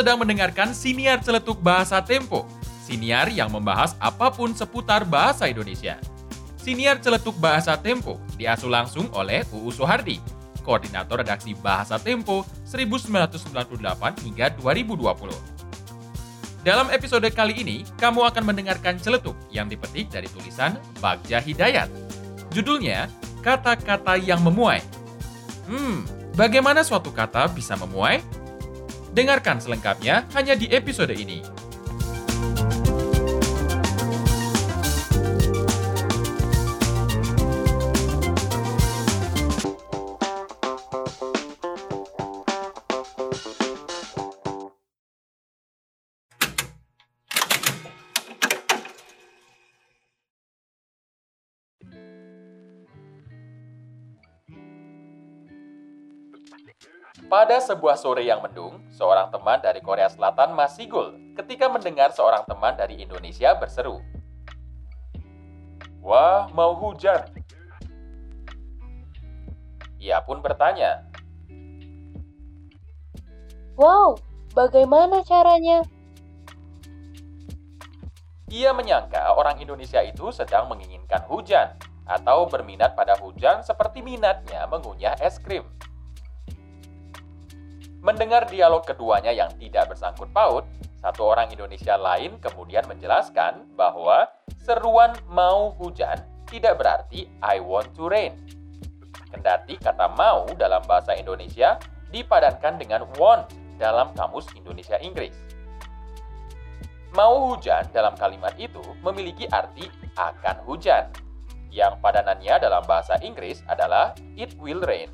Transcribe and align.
sedang 0.00 0.16
mendengarkan 0.16 0.72
Siniar 0.72 1.20
Celetuk 1.20 1.60
Bahasa 1.60 2.00
Tempo, 2.00 2.48
siniar 2.88 3.28
yang 3.28 3.52
membahas 3.52 3.92
apa 4.00 4.32
pun 4.32 4.48
seputar 4.56 5.04
bahasa 5.04 5.44
Indonesia. 5.44 6.00
Siniar 6.56 7.04
Celetuk 7.04 7.36
Bahasa 7.36 7.76
Tempo 7.76 8.16
diasuh 8.40 8.72
langsung 8.72 9.12
oleh 9.12 9.44
UU 9.52 9.68
Sohardi, 9.68 10.16
Koordinator 10.64 11.20
Redaksi 11.20 11.52
Bahasa 11.52 12.00
Tempo 12.00 12.48
1998 12.64 14.24
hingga 14.24 14.48
2020. 14.56 15.04
Dalam 16.64 16.88
episode 16.96 17.28
kali 17.36 17.60
ini, 17.60 17.84
kamu 18.00 18.24
akan 18.24 18.56
mendengarkan 18.56 18.96
celetuk 18.96 19.36
yang 19.52 19.68
dipetik 19.68 20.08
dari 20.08 20.32
tulisan 20.32 20.80
Bagja 21.04 21.44
Hidayat. 21.44 21.92
Judulnya, 22.56 23.04
Kata-Kata 23.44 24.16
Yang 24.16 24.48
Memuai. 24.48 24.80
Hmm, 25.68 26.08
bagaimana 26.32 26.80
suatu 26.80 27.12
kata 27.12 27.52
bisa 27.52 27.76
memuai? 27.76 28.39
Dengarkan 29.10 29.58
selengkapnya 29.58 30.26
hanya 30.38 30.54
di 30.54 30.70
episode 30.70 31.10
ini. 31.10 31.59
Pada 57.30 57.60
sebuah 57.60 58.00
sore 58.00 58.26
yang 58.26 58.40
mendung, 58.42 58.80
seorang 58.90 59.30
teman 59.30 59.60
dari 59.60 59.78
Korea 59.84 60.08
Selatan 60.10 60.56
masih 60.56 60.88
gol 60.90 61.14
ketika 61.38 61.70
mendengar 61.70 62.10
seorang 62.10 62.42
teman 62.48 62.74
dari 62.74 62.98
Indonesia 63.02 63.54
berseru. 63.54 64.02
Wah, 66.00 66.48
mau 66.56 66.72
hujan. 66.74 67.28
Ia 70.00 70.24
pun 70.24 70.40
bertanya, 70.40 71.04
Wow, 73.80 74.20
bagaimana 74.52 75.24
caranya? 75.24 75.80
Ia 78.52 78.76
menyangka 78.76 79.32
orang 79.32 79.56
Indonesia 79.56 80.04
itu 80.04 80.28
sedang 80.36 80.68
menginginkan 80.68 81.24
hujan 81.24 81.80
atau 82.04 82.44
berminat 82.44 82.92
pada 82.92 83.16
hujan 83.16 83.64
seperti 83.64 84.04
minatnya 84.04 84.68
mengunyah 84.68 85.16
es 85.22 85.40
krim. 85.40 85.64
Mendengar 88.00 88.48
dialog 88.48 88.80
keduanya 88.80 89.28
yang 89.28 89.52
tidak 89.60 89.92
bersangkut 89.92 90.32
paut, 90.32 90.64
satu 91.04 91.36
orang 91.36 91.52
Indonesia 91.52 92.00
lain 92.00 92.40
kemudian 92.40 92.88
menjelaskan 92.88 93.76
bahwa 93.76 94.24
seruan 94.64 95.12
mau 95.28 95.76
hujan 95.76 96.16
tidak 96.48 96.80
berarti 96.80 97.28
I 97.44 97.60
want 97.60 97.92
to 98.00 98.08
rain. 98.08 98.40
Kendati 99.28 99.76
kata 99.76 100.16
mau 100.16 100.48
dalam 100.56 100.80
bahasa 100.88 101.12
Indonesia 101.12 101.76
dipadankan 102.08 102.80
dengan 102.80 103.04
want 103.20 103.52
dalam 103.76 104.16
kamus 104.16 104.48
Indonesia 104.56 104.96
Inggris. 104.96 105.36
Mau 107.12 107.52
hujan 107.52 107.84
dalam 107.92 108.16
kalimat 108.16 108.56
itu 108.56 108.80
memiliki 109.04 109.44
arti 109.52 109.92
akan 110.16 110.56
hujan, 110.64 111.04
yang 111.68 112.00
padanannya 112.00 112.64
dalam 112.64 112.80
bahasa 112.88 113.20
Inggris 113.20 113.60
adalah 113.68 114.16
it 114.40 114.56
will 114.56 114.80
rain. 114.88 115.12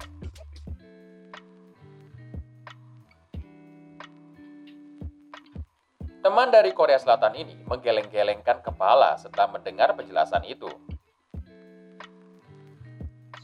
Teman 6.26 6.50
dari 6.50 6.74
Korea 6.74 6.98
Selatan 6.98 7.38
ini 7.38 7.54
menggeleng-gelengkan 7.70 8.58
kepala 8.58 9.14
setelah 9.14 9.46
mendengar 9.46 9.94
penjelasan 9.94 10.42
itu. 10.42 10.66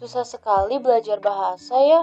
Susah 0.02 0.26
sekali 0.26 0.82
belajar 0.82 1.22
bahasa 1.22 1.78
ya. 1.78 2.02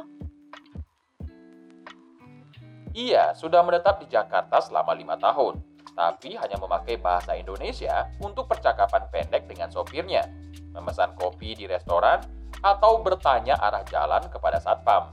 Ia 2.95 3.35
sudah 3.35 3.59
menetap 3.59 3.99
di 3.99 4.07
Jakarta 4.07 4.63
selama 4.63 4.95
lima 4.95 5.19
tahun, 5.19 5.59
tapi 5.99 6.39
hanya 6.39 6.55
memakai 6.55 6.95
bahasa 6.95 7.35
Indonesia 7.35 8.07
untuk 8.23 8.47
percakapan 8.47 9.03
pendek 9.11 9.51
dengan 9.51 9.67
sopirnya, 9.67 10.31
memesan 10.71 11.11
kopi 11.19 11.59
di 11.59 11.67
restoran, 11.67 12.23
atau 12.63 13.03
bertanya 13.03 13.59
arah 13.59 13.83
jalan 13.83 14.23
kepada 14.31 14.63
satpam. 14.63 15.11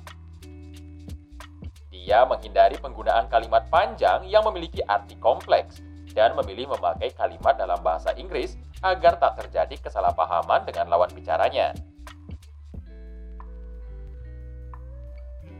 Dia 2.07 2.23
menghindari 2.23 2.79
penggunaan 2.79 3.27
kalimat 3.27 3.67
panjang 3.67 4.31
yang 4.31 4.47
memiliki 4.47 4.79
arti 4.87 5.19
kompleks 5.19 5.83
dan 6.15 6.39
memilih 6.39 6.71
memakai 6.71 7.11
kalimat 7.11 7.59
dalam 7.59 7.83
bahasa 7.83 8.15
Inggris 8.15 8.55
agar 8.79 9.19
tak 9.19 9.43
terjadi 9.43 9.75
kesalahpahaman 9.83 10.63
dengan 10.71 10.87
lawan 10.87 11.11
bicaranya. 11.11 11.75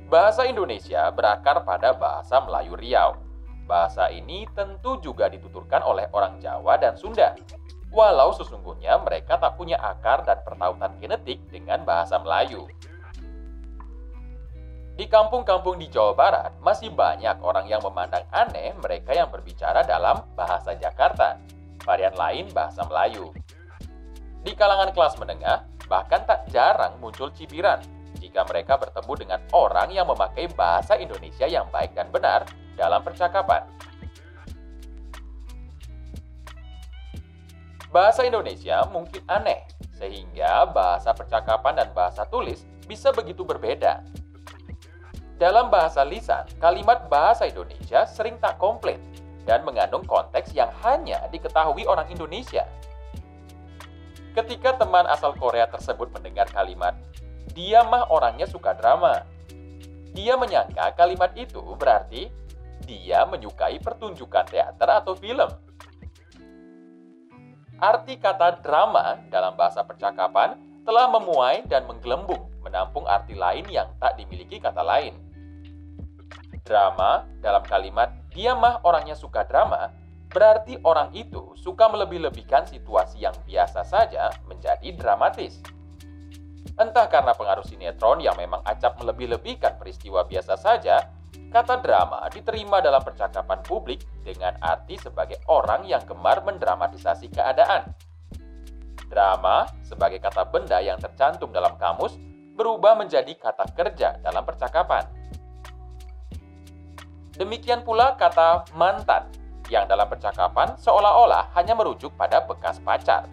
Bahasa 0.07 0.47
Indonesia 0.47 1.11
berakar 1.11 1.67
pada 1.67 1.91
bahasa 1.91 2.39
Melayu 2.39 2.79
Riau. 2.79 3.19
Bahasa 3.67 4.07
ini 4.15 4.47
tentu 4.55 5.03
juga 5.03 5.27
dituturkan 5.27 5.83
oleh 5.83 6.07
orang 6.15 6.39
Jawa 6.39 6.79
dan 6.79 6.95
Sunda. 6.95 7.35
Walau 7.91 8.31
sesungguhnya 8.31 9.03
mereka 9.03 9.35
tak 9.35 9.59
punya 9.59 9.83
akar 9.83 10.23
dan 10.23 10.39
pertautan 10.47 10.95
genetik 11.03 11.43
dengan 11.51 11.83
bahasa 11.83 12.23
Melayu. 12.23 12.71
Di 14.97 15.05
kampung-kampung 15.13 15.77
di 15.77 15.93
Jawa 15.93 16.17
Barat, 16.17 16.57
masih 16.65 16.89
banyak 16.89 17.45
orang 17.45 17.69
yang 17.69 17.85
memandang 17.85 18.25
aneh 18.33 18.73
mereka 18.81 19.13
yang 19.13 19.29
berbicara 19.29 19.85
dalam 19.85 20.25
bahasa 20.33 20.73
Jakarta, 20.73 21.37
varian 21.85 22.17
lain 22.17 22.49
bahasa 22.57 22.81
Melayu. 22.89 23.29
Di 24.41 24.57
kalangan 24.57 24.97
kelas 24.97 25.21
menengah, 25.21 25.69
bahkan 25.85 26.25
tak 26.25 26.49
jarang 26.49 26.97
muncul 26.97 27.29
cibiran 27.37 27.85
jika 28.17 28.49
mereka 28.49 28.81
bertemu 28.81 29.13
dengan 29.21 29.41
orang 29.53 29.93
yang 29.93 30.09
memakai 30.09 30.49
bahasa 30.57 30.97
Indonesia 30.97 31.45
yang 31.45 31.69
baik 31.69 31.93
dan 31.93 32.09
benar 32.09 32.49
dalam 32.73 33.05
percakapan. 33.05 33.69
Bahasa 37.93 38.25
Indonesia 38.25 38.81
mungkin 38.89 39.21
aneh, 39.29 39.61
sehingga 39.93 40.65
bahasa 40.73 41.13
percakapan 41.13 41.85
dan 41.85 41.93
bahasa 41.93 42.25
tulis 42.25 42.65
bisa 42.89 43.13
begitu 43.13 43.45
berbeda 43.45 44.01
dalam 45.37 45.69
bahasa 45.69 46.01
lisan, 46.01 46.49
kalimat 46.57 47.13
bahasa 47.13 47.45
Indonesia 47.45 48.09
sering 48.09 48.41
tak 48.41 48.57
komplit 48.57 48.97
dan 49.45 49.61
mengandung 49.69 50.01
konteks 50.09 50.57
yang 50.57 50.73
hanya 50.81 51.29
diketahui 51.29 51.85
orang 51.85 52.09
Indonesia. 52.09 52.65
Ketika 54.33 54.81
teman 54.81 55.05
asal 55.09 55.37
Korea 55.37 55.69
tersebut 55.69 56.09
mendengar 56.13 56.49
kalimat, 56.49 56.97
dia 57.53 57.85
mah 57.85 58.09
orangnya 58.09 58.49
suka 58.49 58.73
drama. 58.77 59.29
Dia 60.17 60.41
menyangka 60.41 60.97
kalimat 60.97 61.33
itu 61.37 61.61
berarti 61.77 62.33
dia 62.89 63.29
menyukai 63.29 63.77
pertunjukan 63.81 64.49
teater 64.49 64.89
atau 64.89 65.13
film. 65.17 65.53
Arti 67.77 68.17
kata 68.17 68.65
drama 68.65 69.21
dalam 69.29 69.53
bahasa 69.53 69.85
percakapan 69.85 70.57
telah 70.89 71.13
memuai 71.13 71.69
dan 71.69 71.85
menggelembung 71.85 72.57
menampung 72.67 73.07
arti 73.07 73.39
lain 73.39 73.63
yang 73.71 73.87
tak 74.03 74.19
dimiliki 74.19 74.59
kata 74.59 74.83
lain. 74.83 75.26
Drama 76.67 77.23
dalam 77.39 77.63
kalimat 77.63 78.11
dia 78.35 78.59
mah 78.59 78.83
orangnya 78.83 79.15
suka 79.15 79.47
drama 79.47 79.95
berarti 80.27 80.77
orang 80.83 81.15
itu 81.15 81.55
suka 81.55 81.87
melebih-lebihkan 81.89 82.67
situasi 82.67 83.23
yang 83.23 83.33
biasa 83.47 83.87
saja 83.87 84.35
menjadi 84.51 84.93
dramatis. 84.99 85.63
Entah 86.77 87.09
karena 87.09 87.33
pengaruh 87.33 87.65
sinetron 87.65 88.21
yang 88.21 88.37
memang 88.37 88.61
acap 88.67 89.01
melebih-lebihkan 89.01 89.81
peristiwa 89.81 90.29
biasa 90.29 90.61
saja, 90.61 91.09
kata 91.49 91.81
drama 91.81 92.29
diterima 92.29 92.85
dalam 92.85 93.01
percakapan 93.01 93.65
publik 93.65 94.05
dengan 94.21 94.53
arti 94.61 95.01
sebagai 95.01 95.41
orang 95.49 95.89
yang 95.89 96.05
gemar 96.05 96.45
mendramatisasi 96.45 97.33
keadaan. 97.33 97.97
Drama 99.09 99.65
sebagai 99.81 100.21
kata 100.21 100.45
benda 100.53 100.83
yang 100.85 101.01
tercantum 101.01 101.49
dalam 101.49 101.81
kamus 101.81 102.19
berubah 102.53 102.93
menjadi 102.93 103.33
kata 103.41 103.73
kerja 103.73 104.21
dalam 104.21 104.45
percakapan. 104.45 105.16
Demikian 107.37 107.85
pula 107.85 108.17
kata 108.17 108.65
mantan, 108.73 109.29
yang 109.69 109.85
dalam 109.91 110.07
percakapan 110.07 110.79
seolah-olah 110.79 111.53
hanya 111.59 111.75
merujuk 111.75 112.15
pada 112.15 112.43
bekas 112.43 112.79
pacar. 112.81 113.27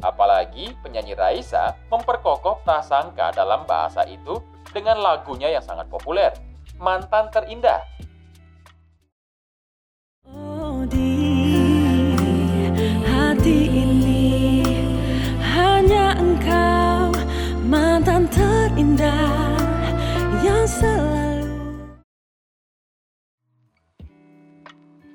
Apalagi 0.00 0.76
penyanyi 0.84 1.16
Raisa 1.16 1.74
memperkokoh 1.88 2.60
prasangka 2.62 3.32
dalam 3.32 3.64
bahasa 3.64 4.04
itu 4.04 4.40
dengan 4.72 5.00
lagunya 5.00 5.48
yang 5.48 5.64
sangat 5.64 5.88
populer, 5.88 6.34
Mantan 6.76 7.30
Terindah. 7.30 7.80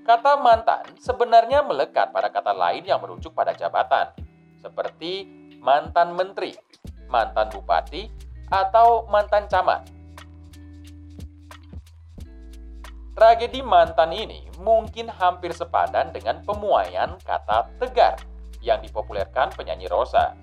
Kata 0.10 0.42
mantan 0.42 0.90
sebenarnya 0.98 1.62
melekat 1.62 2.10
pada 2.10 2.34
kata 2.34 2.50
lain 2.50 2.82
yang 2.82 2.98
merujuk 2.98 3.30
pada 3.30 3.54
jabatan, 3.54 4.10
seperti 4.58 5.30
mantan 5.62 6.18
menteri, 6.18 6.58
mantan 7.06 7.54
bupati, 7.54 8.10
atau 8.50 9.06
mantan 9.06 9.46
camat. 9.46 9.86
Tragedi 13.14 13.62
mantan 13.62 14.10
ini 14.10 14.50
mungkin 14.58 15.14
hampir 15.14 15.54
sepadan 15.54 16.10
dengan 16.10 16.42
pemuaian 16.42 17.14
kata 17.22 17.70
tegar 17.78 18.18
yang 18.66 18.82
dipopulerkan 18.82 19.54
penyanyi 19.54 19.86
Rosa. 19.86 20.34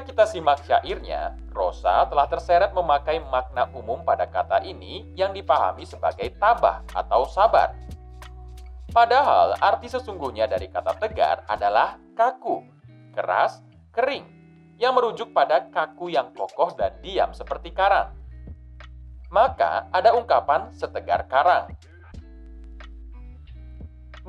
Kita 0.00 0.24
simak 0.24 0.64
syairnya, 0.64 1.36
Rosa 1.52 2.08
telah 2.08 2.26
terseret 2.28 2.72
memakai 2.72 3.20
makna 3.20 3.68
umum 3.76 4.00
pada 4.00 4.24
kata 4.24 4.64
ini 4.64 5.08
yang 5.12 5.36
dipahami 5.36 5.84
sebagai 5.84 6.32
tabah 6.40 6.82
atau 6.96 7.28
sabar. 7.28 7.76
Padahal 8.90 9.54
arti 9.60 9.86
sesungguhnya 9.86 10.50
dari 10.50 10.66
kata 10.66 10.98
tegar 10.98 11.46
adalah 11.46 11.94
kaku, 12.18 12.64
keras, 13.14 13.62
kering, 13.94 14.26
yang 14.80 14.96
merujuk 14.96 15.30
pada 15.36 15.68
kaku 15.68 16.10
yang 16.10 16.32
kokoh 16.34 16.74
dan 16.74 16.96
diam 17.04 17.30
seperti 17.36 17.70
karang. 17.70 18.16
Maka 19.30 19.86
ada 19.94 20.16
ungkapan 20.16 20.74
setegar 20.74 21.28
karang. 21.30 21.70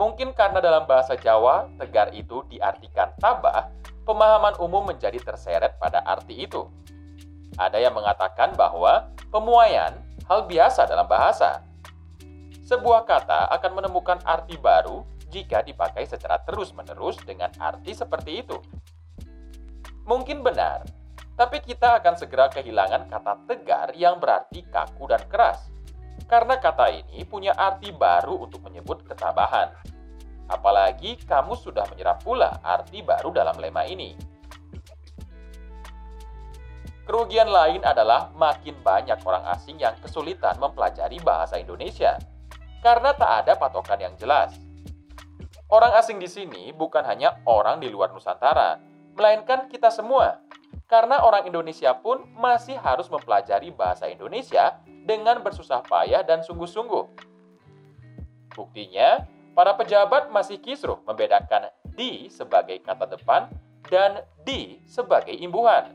Mungkin 0.01 0.33
karena 0.33 0.57
dalam 0.57 0.89
bahasa 0.89 1.13
Jawa, 1.13 1.69
tegar 1.77 2.09
itu 2.09 2.41
diartikan 2.49 3.13
tabah, 3.21 3.69
pemahaman 4.01 4.57
umum 4.57 4.81
menjadi 4.89 5.21
terseret 5.21 5.77
pada 5.77 6.01
arti 6.01 6.41
itu. 6.41 6.65
Ada 7.53 7.77
yang 7.77 7.93
mengatakan 7.93 8.57
bahwa 8.57 9.13
pemuaian 9.29 9.93
hal 10.25 10.49
biasa 10.49 10.89
dalam 10.89 11.05
bahasa. 11.05 11.61
Sebuah 12.65 13.05
kata 13.05 13.53
akan 13.53 13.77
menemukan 13.77 14.17
arti 14.25 14.57
baru 14.57 15.05
jika 15.29 15.61
dipakai 15.61 16.09
secara 16.09 16.41
terus-menerus 16.49 17.21
dengan 17.21 17.53
arti 17.61 17.93
seperti 17.93 18.41
itu. 18.41 18.57
Mungkin 20.09 20.41
benar, 20.41 20.81
tapi 21.37 21.61
kita 21.61 22.01
akan 22.01 22.17
segera 22.17 22.49
kehilangan 22.49 23.05
kata 23.05 23.45
tegar 23.45 23.93
yang 23.93 24.17
berarti 24.17 24.65
kaku 24.65 25.05
dan 25.13 25.21
keras. 25.29 25.69
Karena 26.25 26.57
kata 26.57 26.89
ini 26.89 27.21
punya 27.21 27.53
arti 27.53 27.93
baru 27.93 28.49
untuk 28.49 28.65
menyebut 28.65 29.05
ketabahan. 29.05 29.90
Apalagi 30.49 31.19
kamu 31.25 31.53
sudah 31.57 31.85
menyerap 31.91 32.23
pula 32.23 32.61
arti 32.63 33.03
baru 33.05 33.29
dalam 33.29 33.59
lema 33.59 33.85
ini. 33.85 34.15
Kerugian 37.05 37.51
lain 37.51 37.83
adalah 37.83 38.31
makin 38.37 38.77
banyak 38.79 39.19
orang 39.27 39.43
asing 39.51 39.81
yang 39.81 39.97
kesulitan 39.99 40.55
mempelajari 40.61 41.19
bahasa 41.19 41.59
Indonesia 41.59 42.15
karena 42.79 43.13
tak 43.13 43.45
ada 43.45 43.53
patokan 43.59 43.99
yang 43.99 44.15
jelas. 44.15 44.57
Orang 45.71 45.95
asing 45.95 46.19
di 46.19 46.27
sini 46.27 46.75
bukan 46.75 47.03
hanya 47.07 47.39
orang 47.47 47.79
di 47.79 47.87
luar 47.87 48.11
Nusantara, 48.11 48.75
melainkan 49.15 49.71
kita 49.71 49.87
semua. 49.87 50.43
Karena 50.87 51.23
orang 51.23 51.47
Indonesia 51.47 51.95
pun 51.95 52.27
masih 52.35 52.75
harus 52.75 53.07
mempelajari 53.07 53.71
bahasa 53.71 54.11
Indonesia 54.11 54.83
dengan 54.83 55.39
bersusah 55.39 55.79
payah 55.87 56.27
dan 56.27 56.43
sungguh-sungguh. 56.43 57.05
Buktinya, 58.51 59.23
para 59.51 59.75
pejabat 59.75 60.31
masih 60.31 60.59
kisruh 60.59 60.99
membedakan 61.03 61.67
di 61.95 62.31
sebagai 62.31 62.79
kata 62.79 63.05
depan 63.07 63.51
dan 63.91 64.23
di 64.47 64.79
sebagai 64.87 65.35
imbuhan. 65.35 65.91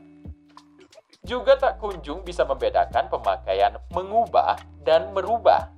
Juga 1.25 1.59
tak 1.59 1.81
kunjung 1.81 2.23
bisa 2.23 2.45
membedakan 2.47 3.09
pemakaian 3.11 3.75
mengubah 3.91 4.55
dan 4.85 5.11
merubah. 5.11 5.73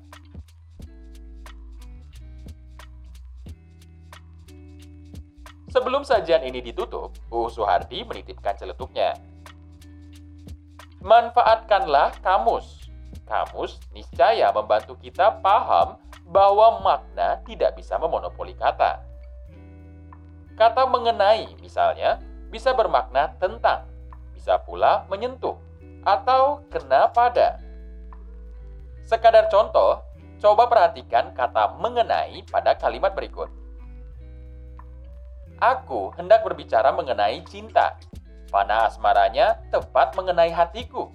Sebelum 5.69 6.01
sajian 6.01 6.41
ini 6.45 6.65
ditutup, 6.65 7.13
U 7.29 7.45
Suhardi 7.45 8.01
menitipkan 8.01 8.57
celetuknya. 8.57 9.13
Manfaatkanlah 10.99 12.17
kamus. 12.25 12.89
Kamus 13.29 13.77
niscaya 13.93 14.49
membantu 14.49 14.97
kita 14.97 15.37
paham 15.45 16.01
bahwa 16.29 16.79
makna 16.85 17.41
tidak 17.43 17.73
bisa 17.73 17.97
memonopoli 17.97 18.53
kata. 18.53 19.01
Kata 20.53 20.85
mengenai, 20.85 21.57
misalnya, 21.57 22.21
bisa 22.53 22.73
bermakna 22.77 23.33
tentang, 23.41 23.89
bisa 24.37 24.61
pula 24.61 25.09
menyentuh, 25.09 25.57
atau 26.05 26.61
kena 26.69 27.09
pada. 27.09 27.57
Sekadar 29.09 29.49
contoh, 29.49 30.05
coba 30.37 30.69
perhatikan 30.69 31.33
kata 31.33 31.75
mengenai 31.81 32.45
pada 32.45 32.77
kalimat 32.77 33.17
berikut. 33.17 33.49
Aku 35.59 36.15
hendak 36.15 36.45
berbicara 36.45 36.93
mengenai 36.95 37.43
cinta. 37.43 37.99
Panah 38.47 38.87
asmaranya 38.87 39.59
tepat 39.73 40.15
mengenai 40.15 40.53
hatiku. 40.53 41.11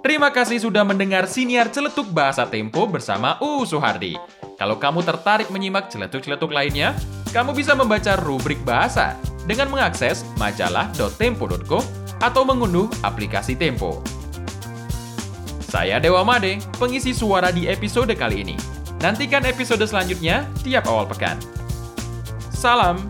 Terima 0.00 0.32
kasih 0.32 0.64
sudah 0.64 0.80
mendengar 0.80 1.28
siniar 1.28 1.68
celetuk 1.68 2.08
bahasa 2.08 2.48
Tempo 2.48 2.88
bersama 2.88 3.36
UU 3.36 3.68
Suhardi. 3.68 4.16
Kalau 4.56 4.80
kamu 4.80 5.04
tertarik 5.04 5.52
menyimak 5.52 5.92
celetuk-celetuk 5.92 6.48
lainnya, 6.48 6.96
kamu 7.36 7.52
bisa 7.52 7.76
membaca 7.76 8.16
rubrik 8.16 8.56
bahasa 8.64 9.12
dengan 9.44 9.68
mengakses 9.68 10.24
majalah.tempo.co 10.40 11.84
atau 12.16 12.42
mengunduh 12.48 12.88
aplikasi 13.04 13.52
Tempo. 13.52 14.00
Saya 15.68 16.00
Dewa 16.00 16.24
Made, 16.24 16.64
pengisi 16.80 17.12
suara 17.12 17.52
di 17.52 17.68
episode 17.68 18.16
kali 18.16 18.40
ini. 18.40 18.56
Nantikan 19.04 19.44
episode 19.44 19.84
selanjutnya 19.84 20.48
tiap 20.64 20.88
awal 20.88 21.04
pekan. 21.04 21.36
Salam 22.48 23.04